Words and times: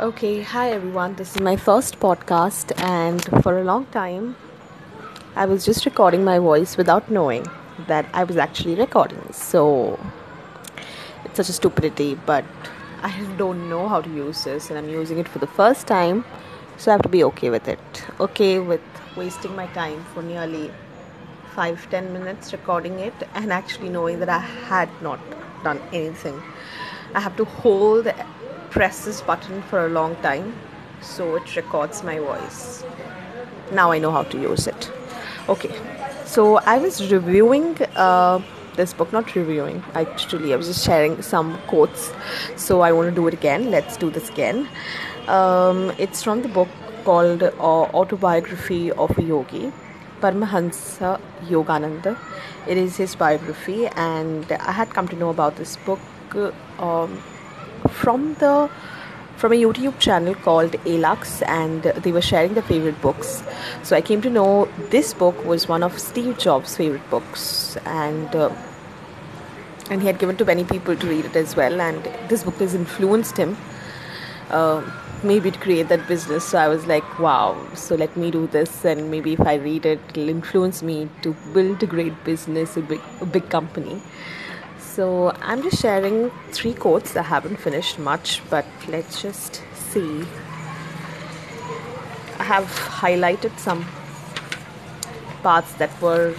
Okay, 0.00 0.42
hi 0.42 0.72
everyone. 0.72 1.14
This 1.14 1.36
is 1.36 1.40
my 1.40 1.54
first 1.54 2.00
podcast, 2.00 2.72
and 2.82 3.22
for 3.44 3.60
a 3.60 3.62
long 3.62 3.86
time, 3.92 4.34
I 5.36 5.46
was 5.46 5.64
just 5.64 5.86
recording 5.86 6.24
my 6.24 6.40
voice 6.40 6.76
without 6.76 7.08
knowing 7.08 7.46
that 7.86 8.04
I 8.12 8.24
was 8.24 8.36
actually 8.36 8.74
recording. 8.74 9.22
So 9.32 10.00
it's 11.24 11.36
such 11.36 11.48
a 11.48 11.52
stupidity, 11.52 12.16
but 12.26 12.44
I 13.04 13.12
don't 13.38 13.70
know 13.70 13.86
how 13.86 14.00
to 14.00 14.10
use 14.10 14.42
this, 14.42 14.68
and 14.68 14.76
I'm 14.76 14.88
using 14.88 15.18
it 15.18 15.28
for 15.28 15.38
the 15.38 15.46
first 15.46 15.86
time, 15.86 16.24
so 16.76 16.90
I 16.90 16.94
have 16.94 17.02
to 17.02 17.08
be 17.08 17.22
okay 17.22 17.50
with 17.50 17.68
it. 17.68 18.04
Okay, 18.18 18.58
with 18.58 18.82
wasting 19.16 19.54
my 19.54 19.68
time 19.68 20.04
for 20.12 20.24
nearly 20.24 20.72
five 21.54 21.88
ten 21.88 22.12
minutes 22.12 22.52
recording 22.52 22.98
it, 22.98 23.14
and 23.34 23.52
actually 23.52 23.90
knowing 23.90 24.18
that 24.18 24.28
I 24.28 24.40
had 24.40 24.88
not 25.00 25.20
done 25.62 25.80
anything. 25.92 26.42
I 27.14 27.20
have 27.20 27.36
to 27.36 27.44
hold 27.44 28.12
press 28.74 29.04
this 29.04 29.20
button 29.22 29.62
for 29.70 29.86
a 29.86 29.88
long 29.88 30.16
time 30.16 30.52
so 31.00 31.36
it 31.36 31.56
records 31.56 32.02
my 32.02 32.18
voice. 32.18 32.84
Now 33.72 33.92
I 33.92 33.98
know 33.98 34.10
how 34.10 34.24
to 34.24 34.40
use 34.40 34.66
it. 34.66 34.90
Okay, 35.48 35.70
so 36.24 36.56
I 36.56 36.78
was 36.78 37.12
reviewing 37.12 37.80
uh, 37.94 38.40
this 38.74 38.92
book, 38.92 39.12
not 39.12 39.34
reviewing 39.34 39.82
actually, 39.94 40.52
I 40.52 40.56
was 40.56 40.66
just 40.66 40.84
sharing 40.84 41.22
some 41.22 41.56
quotes. 41.68 42.10
So 42.56 42.80
I 42.80 42.90
want 42.92 43.10
to 43.10 43.14
do 43.14 43.28
it 43.28 43.34
again. 43.34 43.70
Let's 43.70 43.96
do 43.96 44.10
this 44.10 44.28
again. 44.28 44.68
Um, 45.28 45.92
it's 45.96 46.22
from 46.22 46.42
the 46.42 46.48
book 46.48 46.68
called 47.04 47.42
uh, 47.42 47.52
Autobiography 47.60 48.90
of 48.92 49.16
a 49.18 49.22
Yogi. 49.22 49.72
Paramahansa 50.20 51.20
Yogananda. 51.46 52.18
It 52.66 52.78
is 52.78 52.96
his 52.96 53.14
biography, 53.14 53.86
and 53.88 54.50
I 54.52 54.72
had 54.72 54.88
come 54.90 55.06
to 55.08 55.16
know 55.16 55.28
about 55.28 55.56
this 55.56 55.76
book 55.76 56.00
um, 56.78 57.22
from 57.88 58.34
the 58.34 58.70
from 59.36 59.52
a 59.52 59.56
YouTube 59.56 59.98
channel 59.98 60.34
called 60.34 60.72
Alux, 60.84 61.42
and 61.46 61.82
they 61.82 62.12
were 62.12 62.22
sharing 62.22 62.54
their 62.54 62.62
favorite 62.62 63.00
books. 63.02 63.42
So 63.82 63.96
I 63.96 64.00
came 64.00 64.22
to 64.22 64.30
know 64.30 64.68
this 64.90 65.12
book 65.12 65.44
was 65.44 65.68
one 65.68 65.82
of 65.82 65.98
Steve 65.98 66.38
Jobs' 66.38 66.76
favorite 66.76 67.08
books, 67.10 67.76
and 67.84 68.34
uh, 68.34 68.50
and 69.90 70.00
he 70.00 70.06
had 70.06 70.18
given 70.18 70.36
to 70.36 70.44
many 70.44 70.64
people 70.64 70.96
to 70.96 71.06
read 71.06 71.24
it 71.24 71.36
as 71.36 71.56
well. 71.56 71.80
And 71.80 72.02
this 72.28 72.44
book 72.44 72.54
has 72.56 72.74
influenced 72.74 73.36
him. 73.36 73.56
Uh, 74.50 74.82
maybe 75.24 75.50
to 75.50 75.58
create 75.58 75.88
that 75.88 76.06
business 76.06 76.44
so 76.44 76.58
i 76.58 76.68
was 76.68 76.86
like 76.86 77.18
wow 77.18 77.56
so 77.74 77.94
let 77.94 78.14
me 78.14 78.30
do 78.30 78.46
this 78.48 78.84
and 78.84 79.10
maybe 79.10 79.32
if 79.32 79.40
i 79.40 79.54
read 79.54 79.86
it 79.86 79.98
it'll 80.10 80.28
influence 80.28 80.82
me 80.82 81.08
to 81.22 81.34
build 81.54 81.82
a 81.82 81.86
great 81.86 82.12
business 82.24 82.76
a 82.76 82.82
big, 82.82 83.00
a 83.22 83.26
big 83.26 83.48
company 83.48 84.02
so 84.94 85.32
I'm 85.42 85.60
just 85.62 85.82
sharing 85.82 86.30
three 86.52 86.72
quotes. 86.72 87.16
I 87.16 87.22
haven't 87.22 87.56
finished 87.56 87.98
much, 87.98 88.40
but 88.48 88.64
let's 88.88 89.20
just 89.20 89.60
see. 89.74 90.24
I 92.38 92.44
have 92.44 92.66
highlighted 92.66 93.58
some 93.58 93.84
parts 95.42 95.72
that 95.74 95.90
were, 96.00 96.34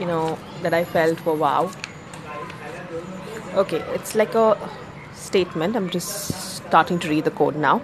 you 0.00 0.06
know, 0.06 0.38
that 0.62 0.72
I 0.72 0.84
felt 0.84 1.24
were 1.26 1.34
wow. 1.34 1.70
Okay, 3.54 3.80
it's 3.94 4.14
like 4.14 4.34
a 4.34 4.56
statement. 5.14 5.76
I'm 5.76 5.90
just 5.90 6.56
starting 6.56 6.98
to 7.00 7.08
read 7.08 7.24
the 7.24 7.30
quote 7.30 7.56
now. 7.56 7.82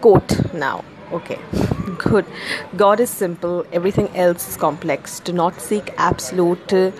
Quote 0.00 0.54
now. 0.54 0.84
Okay, 1.12 1.40
good. 1.98 2.24
God 2.76 3.00
is 3.00 3.10
simple, 3.10 3.66
everything 3.72 4.08
else 4.16 4.48
is 4.48 4.56
complex. 4.56 5.18
Do 5.18 5.32
not 5.32 5.60
seek 5.60 5.92
absolute. 5.98 6.72
Uh, 6.72 6.92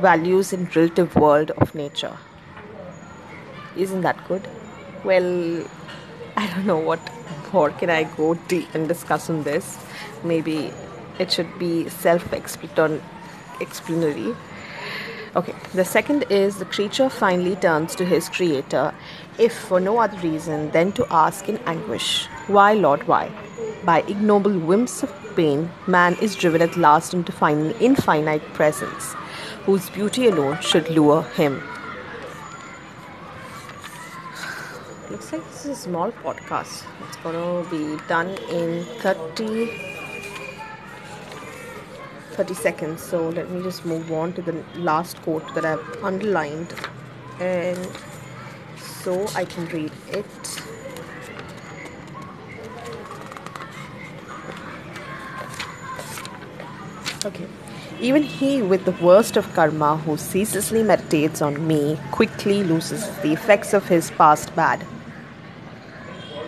values 0.00 0.52
in 0.52 0.68
relative 0.74 1.14
world 1.16 1.50
of 1.52 1.74
nature. 1.74 2.16
Isn't 3.76 4.02
that 4.02 4.26
good? 4.28 4.46
Well 5.04 5.64
i 6.36 6.46
don't 6.46 6.66
know 6.66 6.78
what 6.78 7.00
more 7.52 7.70
can 7.70 7.90
i 7.90 8.04
go 8.16 8.34
deep 8.52 8.74
and 8.74 8.88
discuss 8.88 9.30
on 9.30 9.42
this. 9.42 9.78
Maybe 10.22 10.72
it 11.18 11.32
should 11.32 11.58
be 11.58 11.88
self-explanatory 11.88 14.36
okay 15.36 15.54
the 15.74 15.84
second 15.84 16.24
is 16.30 16.58
the 16.58 16.64
creature 16.64 17.08
finally 17.08 17.56
turns 17.56 17.94
to 17.94 18.04
his 18.04 18.28
creator 18.28 18.94
if 19.38 19.56
for 19.58 19.80
no 19.80 19.98
other 19.98 20.18
reason 20.18 20.70
than 20.70 20.92
to 20.92 21.06
ask 21.10 21.48
in 21.48 21.58
anguish 21.66 22.26
why 22.46 22.72
lord 22.74 23.06
why 23.06 23.30
by 23.84 24.00
ignoble 24.02 24.58
whims 24.58 25.02
of 25.02 25.12
pain 25.36 25.70
man 25.86 26.16
is 26.20 26.34
driven 26.34 26.62
at 26.62 26.76
last 26.76 27.14
into 27.14 27.32
finding 27.32 27.70
infinite 27.80 28.42
presence 28.54 29.14
whose 29.68 29.90
beauty 29.90 30.26
alone 30.28 30.58
should 30.62 30.88
lure 30.88 31.22
him. 31.38 31.62
Looks 35.10 35.30
like 35.30 35.44
this 35.50 35.66
is 35.66 35.78
a 35.78 35.82
small 35.82 36.10
podcast. 36.10 36.84
It's 37.06 37.18
gonna 37.18 37.68
be 37.68 37.98
done 38.08 38.30
in 38.48 38.86
30, 39.02 39.97
30 42.38 42.54
seconds. 42.54 43.02
So 43.02 43.28
let 43.30 43.50
me 43.50 43.62
just 43.62 43.84
move 43.84 44.12
on 44.12 44.32
to 44.34 44.42
the 44.42 44.64
last 44.76 45.20
quote 45.22 45.54
that 45.56 45.64
I've 45.64 46.04
underlined 46.04 46.72
and 47.40 47.88
so 48.76 49.26
I 49.34 49.44
can 49.44 49.66
read 49.66 49.90
it. 50.08 50.62
Okay. 57.24 57.48
Even 58.00 58.22
he, 58.22 58.62
with 58.62 58.84
the 58.84 58.92
worst 59.04 59.36
of 59.36 59.52
karma, 59.54 59.96
who 59.96 60.16
ceaselessly 60.16 60.84
meditates 60.84 61.42
on 61.42 61.66
me, 61.66 61.98
quickly 62.12 62.62
loses 62.62 63.08
the 63.22 63.32
effects 63.32 63.74
of 63.74 63.88
his 63.88 64.12
past 64.12 64.54
bad 64.54 64.86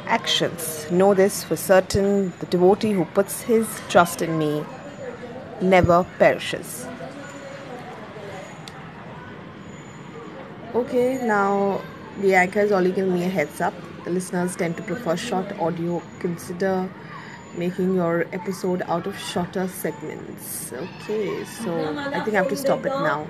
actions. 0.06 0.88
Know 0.92 1.14
this 1.14 1.42
for 1.42 1.56
certain 1.56 2.32
the 2.38 2.46
devotee 2.46 2.92
who 2.92 3.04
puts 3.06 3.42
his 3.42 3.66
trust 3.88 4.22
in 4.22 4.38
me 4.38 4.64
never 5.60 6.04
perishes. 6.18 6.86
Okay, 10.74 11.18
now 11.26 11.80
the 12.20 12.34
anchor 12.34 12.60
is 12.60 12.72
only 12.72 12.92
giving 12.92 13.14
me 13.14 13.24
a 13.24 13.28
heads 13.28 13.60
up. 13.60 13.74
The 14.04 14.10
listeners 14.10 14.56
tend 14.56 14.76
to 14.76 14.82
prefer 14.82 15.16
short 15.16 15.50
audio. 15.58 16.02
Consider 16.20 16.88
making 17.56 17.94
your 17.94 18.26
episode 18.32 18.82
out 18.82 19.06
of 19.06 19.18
shorter 19.18 19.66
segments. 19.66 20.72
Okay, 20.72 21.44
so 21.44 21.98
I 21.98 22.20
think 22.20 22.36
I 22.36 22.38
have 22.38 22.48
to 22.48 22.56
stop 22.56 22.86
it 22.86 22.90
now. 22.90 23.26